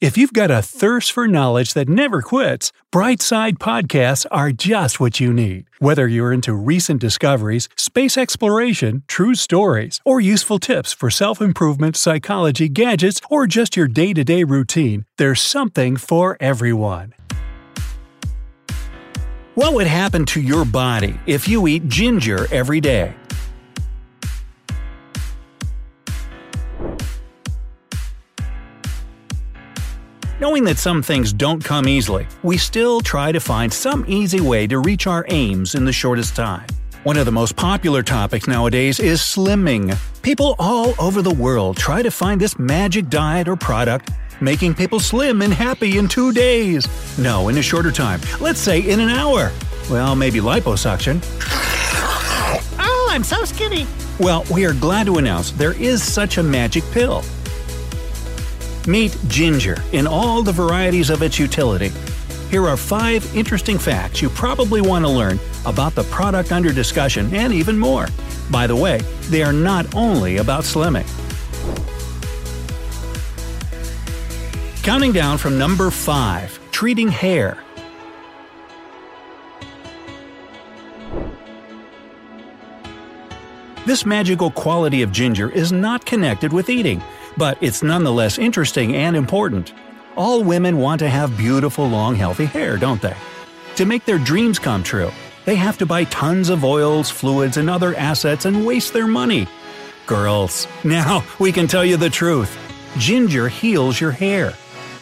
[0.00, 5.18] If you've got a thirst for knowledge that never quits, Brightside Podcasts are just what
[5.18, 5.64] you need.
[5.80, 11.96] Whether you're into recent discoveries, space exploration, true stories, or useful tips for self improvement,
[11.96, 17.12] psychology, gadgets, or just your day to day routine, there's something for everyone.
[19.56, 23.16] What would happen to your body if you eat ginger every day?
[30.40, 34.68] Knowing that some things don't come easily, we still try to find some easy way
[34.68, 36.64] to reach our aims in the shortest time.
[37.02, 39.98] One of the most popular topics nowadays is slimming.
[40.22, 45.00] People all over the world try to find this magic diet or product, making people
[45.00, 46.86] slim and happy in two days.
[47.18, 48.20] No, in a shorter time.
[48.40, 49.50] Let's say in an hour.
[49.90, 51.18] Well, maybe liposuction.
[52.78, 53.88] Oh, I'm so skinny.
[54.20, 57.24] Well, we are glad to announce there is such a magic pill.
[58.88, 61.92] Meet ginger in all the varieties of its utility.
[62.48, 67.34] Here are five interesting facts you probably want to learn about the product under discussion
[67.34, 68.06] and even more.
[68.50, 71.06] By the way, they are not only about slimming.
[74.82, 77.58] Counting down from number 5 Treating Hair.
[83.84, 87.02] This magical quality of ginger is not connected with eating
[87.38, 89.72] but it's nonetheless interesting and important.
[90.16, 93.16] All women want to have beautiful, long, healthy hair, don't they?
[93.76, 95.12] To make their dreams come true,
[95.44, 99.46] they have to buy tons of oils, fluids, and other assets and waste their money.
[100.06, 102.58] Girls, now we can tell you the truth.
[102.98, 104.52] Ginger heals your hair.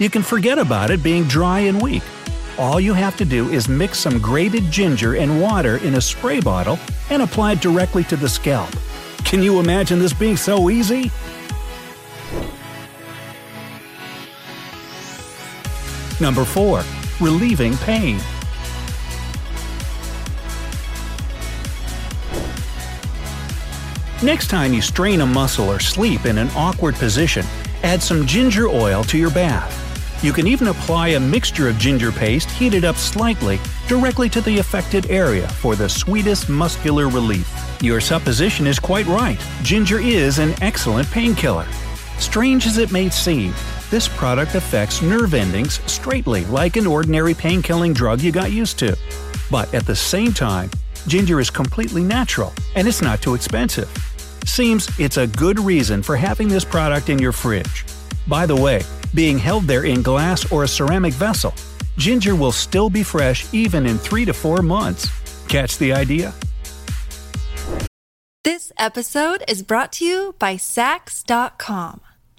[0.00, 2.02] You can forget about it being dry and weak.
[2.58, 6.40] All you have to do is mix some grated ginger and water in a spray
[6.40, 6.78] bottle
[7.10, 8.70] and apply it directly to the scalp.
[9.18, 11.12] Can you imagine this being so easy?
[16.20, 16.82] Number 4.
[17.20, 18.18] Relieving pain.
[24.22, 27.44] Next time you strain a muscle or sleep in an awkward position,
[27.82, 29.82] add some ginger oil to your bath.
[30.24, 34.58] You can even apply a mixture of ginger paste heated up slightly directly to the
[34.58, 37.46] affected area for the sweetest muscular relief.
[37.82, 39.38] Your supposition is quite right.
[39.62, 41.66] Ginger is an excellent painkiller.
[42.18, 43.52] Strange as it may seem,
[43.90, 48.78] this product affects nerve endings straightly like an ordinary pain killing drug you got used
[48.80, 48.96] to.
[49.50, 50.70] But at the same time,
[51.06, 53.90] ginger is completely natural and it's not too expensive.
[54.46, 57.84] Seems it's a good reason for having this product in your fridge.
[58.26, 58.82] By the way,
[59.14, 61.54] being held there in glass or a ceramic vessel,
[61.96, 65.08] ginger will still be fresh even in 3 to 4 months.
[65.48, 66.32] Catch the idea?
[68.44, 72.00] This episode is brought to you by Saks.com.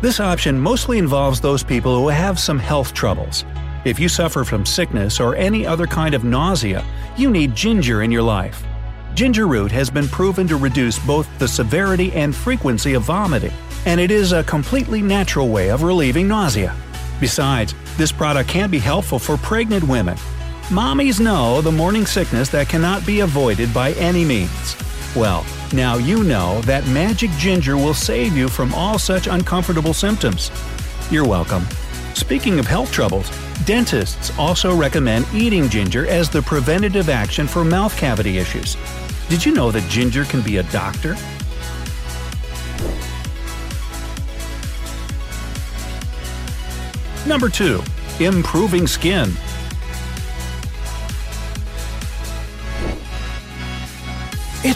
[0.00, 3.44] This option mostly involves those people who have some health troubles.
[3.84, 6.84] If you suffer from sickness or any other kind of nausea,
[7.16, 8.62] you need ginger in your life.
[9.14, 13.52] Ginger root has been proven to reduce both the severity and frequency of vomiting,
[13.86, 16.76] and it is a completely natural way of relieving nausea.
[17.18, 20.16] Besides, this product can be helpful for pregnant women.
[20.68, 24.76] Mommies know the morning sickness that cannot be avoided by any means.
[25.16, 30.50] Well, now you know that magic ginger will save you from all such uncomfortable symptoms.
[31.10, 31.64] You're welcome.
[32.14, 33.30] Speaking of health troubles,
[33.64, 38.76] dentists also recommend eating ginger as the preventative action for mouth cavity issues.
[39.28, 41.16] Did you know that ginger can be a doctor?
[47.26, 47.82] Number 2.
[48.20, 49.32] Improving skin.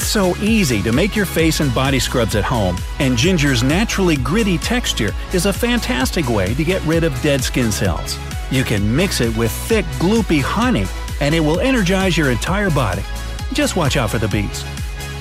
[0.00, 4.16] It's so easy to make your face and body scrubs at home, and ginger's naturally
[4.16, 8.18] gritty texture is a fantastic way to get rid of dead skin cells.
[8.50, 10.86] You can mix it with thick, gloopy honey,
[11.20, 13.02] and it will energize your entire body.
[13.52, 14.64] Just watch out for the bees.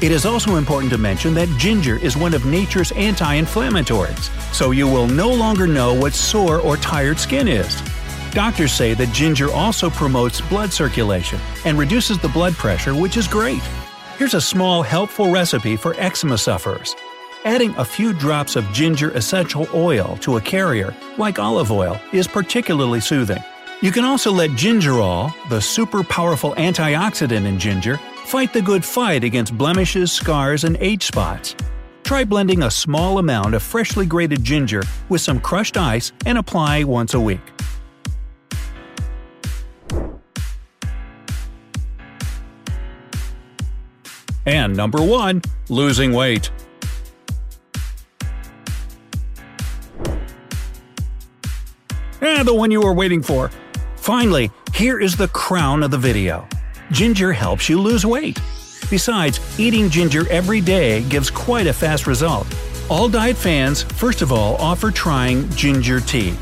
[0.00, 4.70] It is also important to mention that ginger is one of nature's anti inflammatories, so
[4.70, 7.82] you will no longer know what sore or tired skin is.
[8.30, 13.26] Doctors say that ginger also promotes blood circulation and reduces the blood pressure, which is
[13.26, 13.62] great.
[14.18, 16.96] Here's a small helpful recipe for eczema sufferers.
[17.44, 22.26] Adding a few drops of ginger essential oil to a carrier, like olive oil, is
[22.26, 23.38] particularly soothing.
[23.80, 29.22] You can also let gingerol, the super powerful antioxidant in ginger, fight the good fight
[29.22, 31.54] against blemishes, scars, and age spots.
[32.02, 36.82] Try blending a small amount of freshly grated ginger with some crushed ice and apply
[36.82, 37.52] once a week.
[44.48, 45.42] And number 1.
[45.68, 46.50] Losing weight.
[52.22, 53.50] Ah, the one you were waiting for.
[53.96, 56.48] Finally, here is the crown of the video.
[56.90, 58.40] Ginger helps you lose weight.
[58.88, 62.46] Besides, eating ginger every day gives quite a fast result.
[62.88, 66.32] All diet fans, first of all, offer trying ginger tea.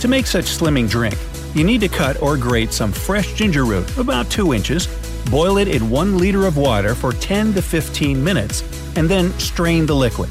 [0.00, 1.16] To make such slimming drink,
[1.54, 4.88] you need to cut or grate some fresh ginger root, about 2 inches,
[5.30, 8.62] boil it in 1 liter of water for 10 to 15 minutes,
[8.96, 10.30] and then strain the liquid.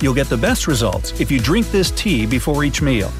[0.00, 3.12] You'll get the best results if you drink this tea before each meal.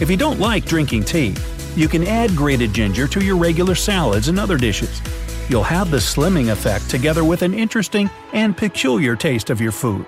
[0.00, 1.34] If you don't like drinking tea,
[1.76, 5.00] you can add grated ginger to your regular salads and other dishes.
[5.48, 10.06] You'll have the slimming effect together with an interesting and peculiar taste of your food.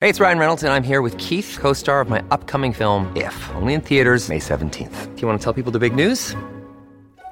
[0.00, 3.10] Hey, it's Ryan Reynolds, and I'm here with Keith, co star of my upcoming film,
[3.16, 5.14] If, only in theaters, May 17th.
[5.14, 6.34] Do you want to tell people the big news?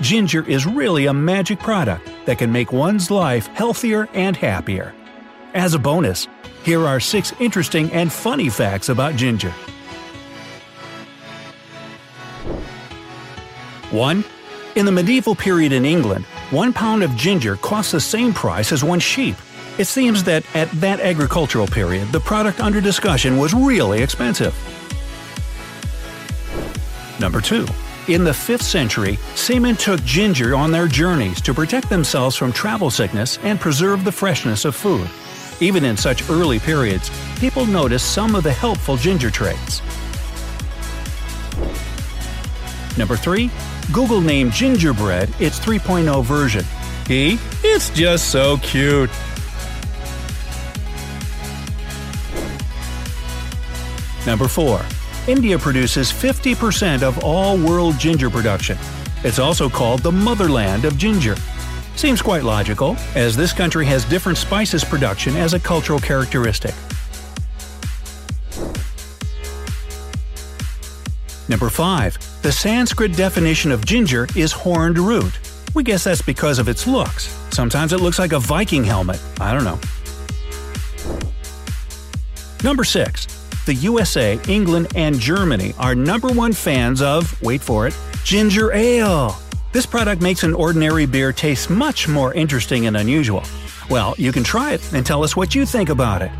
[0.00, 4.94] ginger is really a magic product that can make one's life healthier and happier.
[5.54, 6.28] As a bonus,
[6.62, 9.52] here are six interesting and funny facts about ginger.
[13.90, 14.24] 1.
[14.74, 18.84] In the medieval period in England, one pound of ginger cost the same price as
[18.84, 19.36] one sheep.
[19.78, 24.54] It seems that at that agricultural period, the product under discussion was really expensive.
[27.20, 27.66] Number 2.
[28.08, 32.88] In the 5th century, seamen took ginger on their journeys to protect themselves from travel
[32.88, 35.10] sickness and preserve the freshness of food.
[35.58, 37.10] Even in such early periods,
[37.40, 39.82] people noticed some of the helpful ginger traits.
[42.96, 43.50] Number 3.
[43.92, 46.64] Google named Gingerbread its 3.0 version.
[47.10, 47.38] E.
[47.64, 49.10] It's just so cute.
[54.24, 54.80] Number 4.
[55.28, 58.78] India produces 50% of all world ginger production.
[59.24, 61.34] It's also called the motherland of ginger.
[61.96, 66.74] Seems quite logical, as this country has different spices production as a cultural characteristic.
[71.48, 72.42] Number 5.
[72.42, 75.40] The Sanskrit definition of ginger is horned root.
[75.74, 77.36] We guess that's because of its looks.
[77.50, 79.20] Sometimes it looks like a Viking helmet.
[79.40, 79.80] I don't know.
[82.62, 83.45] Number 6.
[83.66, 89.36] The USA, England, and Germany are number one fans of, wait for it, ginger ale.
[89.72, 93.42] This product makes an ordinary beer taste much more interesting and unusual.
[93.90, 96.30] Well, you can try it and tell us what you think about it.